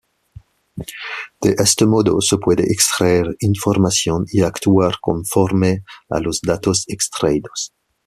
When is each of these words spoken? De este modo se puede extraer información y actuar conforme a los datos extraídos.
De 1.43 1.53
este 1.59 1.85
modo 1.85 2.21
se 2.21 2.37
puede 2.39 2.63
extraer 2.73 3.35
información 3.41 4.25
y 4.31 4.41
actuar 4.41 4.95
conforme 4.99 5.83
a 6.09 6.19
los 6.19 6.41
datos 6.41 6.85
extraídos. 6.87 7.71